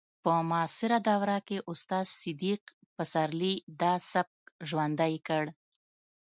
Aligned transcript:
په 0.23 0.31
معاصره 0.49 0.97
دوره 1.09 1.37
کې 1.47 1.57
استاد 1.71 2.05
صدیق 2.19 2.61
پسرلي 2.95 3.53
دا 3.81 3.93
سبک 4.11 4.37
ژوندی 4.69 5.15
کړ 5.27 5.43